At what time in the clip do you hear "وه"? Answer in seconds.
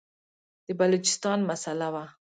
1.93-2.05